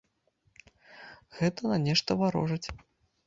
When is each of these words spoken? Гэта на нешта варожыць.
Гэта 1.37 1.61
на 1.73 1.77
нешта 1.85 2.17
варожыць. 2.25 2.67